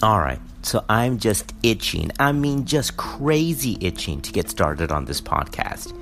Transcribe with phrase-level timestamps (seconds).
[0.00, 2.12] Alright, so I'm just itching.
[2.20, 5.92] I mean, just crazy itching to get started on this podcast.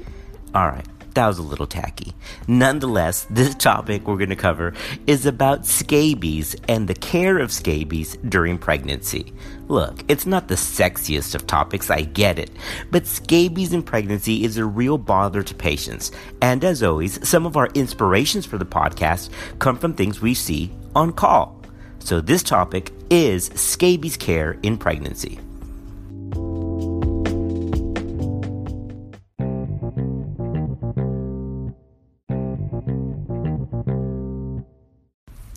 [0.55, 0.85] Alright,
[1.15, 2.13] that was a little tacky.
[2.47, 4.75] Nonetheless, this topic we're going to cover
[5.07, 9.33] is about scabies and the care of scabies during pregnancy.
[9.67, 12.51] Look, it's not the sexiest of topics, I get it,
[12.91, 16.13] but scabies in pregnancy is a real bother to patients.
[16.43, 20.71] And as always, some of our inspirations for the podcast come from things we see
[20.95, 21.57] on call.
[21.99, 25.39] So, this topic is scabies care in pregnancy.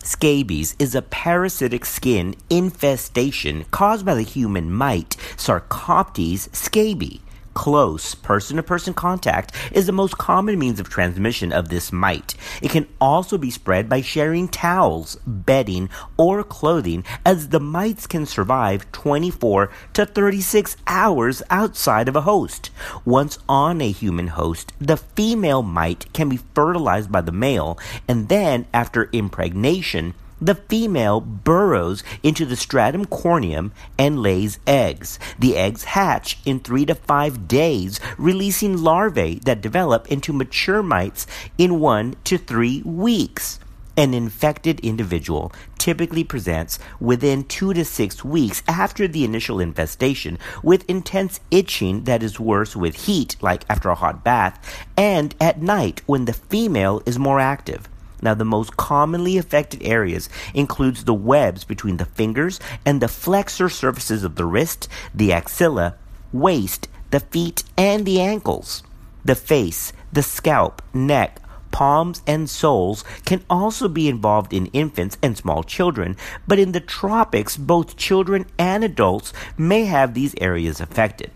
[0.02, 7.20] Scabies is a parasitic skin infestation caused by the human mite Sarcoptes scabies.
[7.54, 12.34] Close person to person contact is the most common means of transmission of this mite.
[12.62, 18.24] It can also be spread by sharing towels, bedding, or clothing, as the mites can
[18.24, 22.70] survive 24 to 36 hours outside of a host.
[23.04, 27.76] Once on a human host, the female mite can be fertilized by the male,
[28.06, 35.18] and then, after impregnation, the female burrows into the stratum corneum and lays eggs.
[35.38, 41.26] The eggs hatch in three to five days, releasing larvae that develop into mature mites
[41.58, 43.60] in one to three weeks.
[43.98, 50.88] An infected individual typically presents within two to six weeks after the initial infestation with
[50.88, 56.00] intense itching that is worse with heat, like after a hot bath, and at night
[56.06, 57.89] when the female is more active.
[58.22, 63.68] Now, the most commonly affected areas includes the webs between the fingers and the flexor
[63.68, 65.96] surfaces of the wrist, the axilla,
[66.32, 68.82] waist, the feet, and the ankles.
[69.24, 75.36] The face, the scalp, neck, palms, and soles can also be involved in infants and
[75.36, 81.30] small children, but in the tropics, both children and adults may have these areas affected.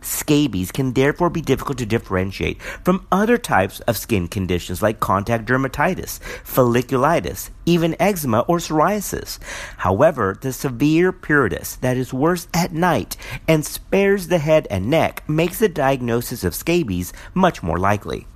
[0.00, 5.46] Scabies can therefore be difficult to differentiate from other types of skin conditions like contact
[5.46, 9.38] dermatitis, folliculitis, even eczema or psoriasis.
[9.78, 13.16] However, the severe pruritus that is worse at night
[13.46, 18.26] and spares the head and neck makes the diagnosis of scabies much more likely.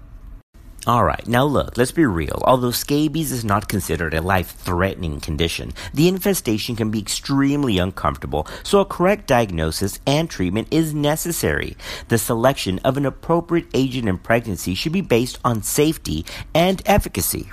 [0.85, 2.43] Alright, now look, let's be real.
[2.43, 8.49] Although scabies is not considered a life threatening condition, the infestation can be extremely uncomfortable,
[8.65, 11.77] so a correct diagnosis and treatment is necessary.
[12.09, 17.53] The selection of an appropriate agent in pregnancy should be based on safety and efficacy.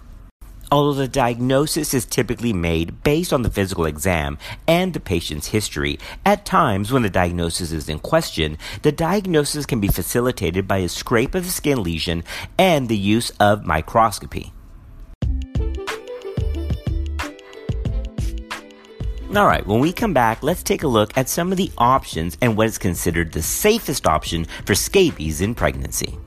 [0.71, 4.37] Although the diagnosis is typically made based on the physical exam
[4.67, 9.79] and the patient's history, at times when the diagnosis is in question, the diagnosis can
[9.79, 12.23] be facilitated by a scrape of the skin lesion
[12.57, 14.53] and the use of microscopy.
[19.35, 22.57] Alright, when we come back, let's take a look at some of the options and
[22.57, 26.17] what is considered the safest option for scabies in pregnancy.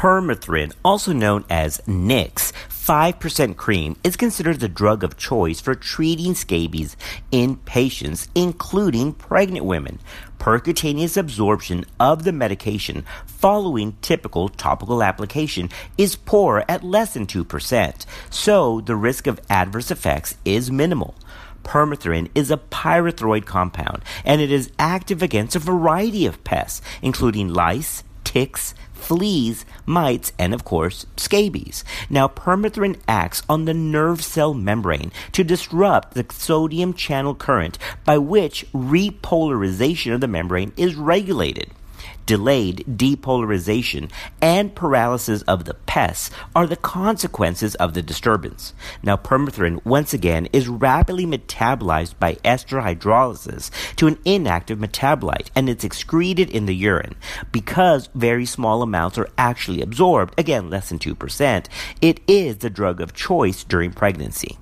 [0.00, 6.34] Permethrin, also known as Nix, 5% cream is considered the drug of choice for treating
[6.34, 6.96] scabies
[7.30, 10.00] in patients, including pregnant women.
[10.38, 15.68] Percutaneous absorption of the medication following typical topical application
[15.98, 21.14] is poor at less than 2%, so the risk of adverse effects is minimal.
[21.62, 27.52] Permethrin is a pyrethroid compound and it is active against a variety of pests, including
[27.52, 31.82] lice, ticks, fleas, mites, and of course, scabies.
[32.08, 38.18] Now, permethrin acts on the nerve cell membrane to disrupt the sodium channel current by
[38.18, 41.72] which repolarization of the membrane is regulated
[42.26, 44.10] delayed depolarization,
[44.40, 48.74] and paralysis of the pests are the consequences of the disturbance.
[49.02, 55.68] Now, permethrin, once again, is rapidly metabolized by ester hydrolysis to an inactive metabolite, and
[55.68, 57.16] it's excreted in the urine.
[57.52, 61.66] Because very small amounts are actually absorbed, again, less than 2%,
[62.00, 64.58] it is the drug of choice during pregnancy.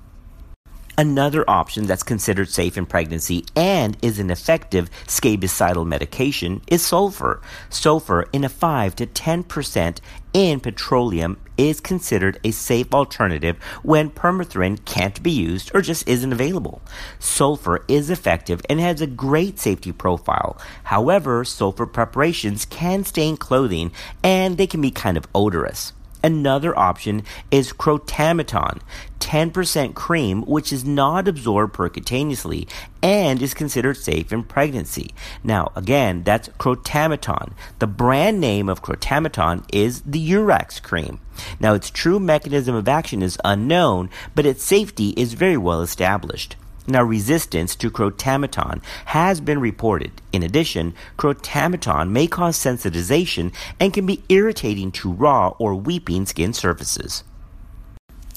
[0.99, 7.41] Another option that's considered safe in pregnancy and is an effective scabicidal medication is sulfur.
[7.69, 9.99] Sulfur in a 5 to 10%
[10.33, 16.33] in petroleum is considered a safe alternative when permethrin can't be used or just isn't
[16.33, 16.81] available.
[17.17, 20.59] Sulfur is effective and has a great safety profile.
[20.83, 25.93] However, sulfur preparations can stain clothing and they can be kind of odorous.
[26.23, 28.79] Another option is crotamiton.
[29.19, 32.67] 10% cream which is not absorbed percutaneously
[33.03, 35.13] and is considered safe in pregnancy.
[35.43, 37.53] Now, again, that's Crotamiton.
[37.79, 41.19] The brand name of Crotamiton is the Eurax cream.
[41.59, 46.55] Now, its true mechanism of action is unknown, but its safety is very well established.
[46.89, 50.11] Now, resistance to crotamiton has been reported.
[50.31, 56.51] In addition, crotamiton may cause sensitization and can be irritating to raw or weeping skin
[56.51, 57.23] surfaces.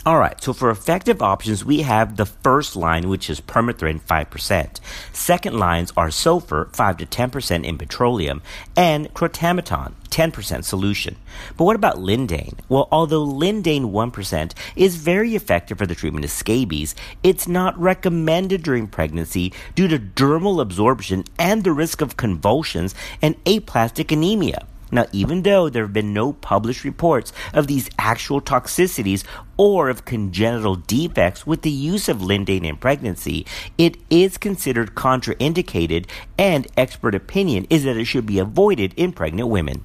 [0.04, 4.81] All right, so for effective options, we have the first line, which is permethrin 5%.
[5.12, 8.43] Second lines are sulfur 5 to 10% in petroleum
[8.76, 11.14] and crotamiton 10% solution.
[11.56, 12.58] But what about lindane?
[12.69, 18.64] Well, although lindane 1% is very effective for the treatment of scabies, it's not recommended
[18.64, 24.66] during pregnancy due to dermal absorption and the risk of convulsions and aplastic anemia.
[24.92, 29.24] Now, even though there have been no published reports of these actual toxicities
[29.56, 33.46] or of congenital defects with the use of lindane in pregnancy,
[33.78, 36.06] it is considered contraindicated,
[36.38, 39.82] and expert opinion is that it should be avoided in pregnant women.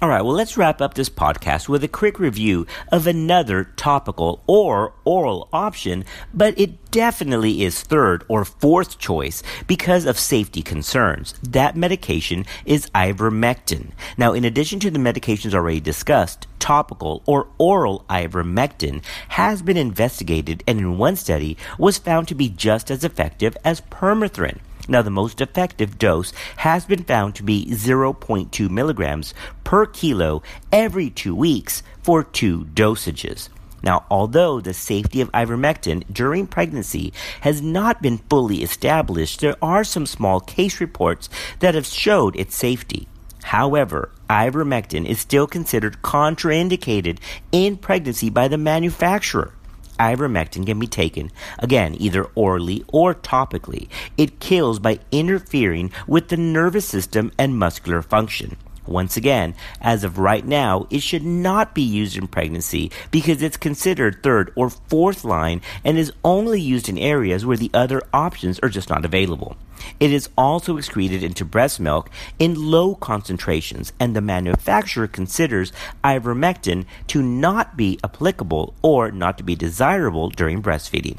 [0.00, 4.44] All right, well, let's wrap up this podcast with a quick review of another topical
[4.46, 11.34] or oral option, but it definitely is third or fourth choice because of safety concerns.
[11.42, 13.90] That medication is ivermectin.
[14.16, 20.62] Now, in addition to the medications already discussed, topical or oral ivermectin has been investigated
[20.68, 24.60] and in one study was found to be just as effective as permethrin.
[24.88, 30.42] Now, the most effective dose has been found to be 0.2 milligrams per kilo
[30.72, 33.50] every two weeks for two dosages.
[33.82, 37.12] Now, although the safety of ivermectin during pregnancy
[37.42, 41.28] has not been fully established, there are some small case reports
[41.60, 43.06] that have showed its safety.
[43.44, 47.18] However, ivermectin is still considered contraindicated
[47.52, 49.52] in pregnancy by the manufacturer
[49.98, 53.88] ivermectin can be taken, again, either orally or topically.
[54.16, 58.56] It kills by interfering with the nervous system and muscular function.
[58.88, 63.56] Once again, as of right now, it should not be used in pregnancy because it's
[63.56, 68.58] considered third or fourth line and is only used in areas where the other options
[68.60, 69.56] are just not available.
[70.00, 76.84] It is also excreted into breast milk in low concentrations, and the manufacturer considers ivermectin
[77.08, 81.18] to not be applicable or not to be desirable during breastfeeding.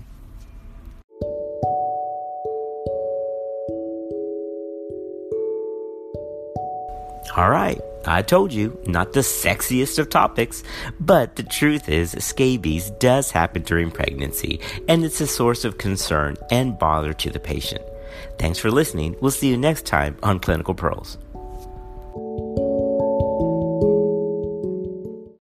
[7.37, 10.63] All right, I told you, not the sexiest of topics,
[10.99, 16.37] but the truth is, scabies does happen during pregnancy, and it's a source of concern
[16.49, 17.83] and bother to the patient.
[18.39, 19.15] Thanks for listening.
[19.21, 21.17] We'll see you next time on Clinical Pearls.